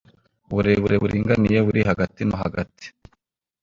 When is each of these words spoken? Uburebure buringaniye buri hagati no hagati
Uburebure 0.51 0.95
buringaniye 1.01 1.59
buri 1.65 1.81
hagati 1.89 2.19
no 2.27 2.35
hagati 2.43 2.85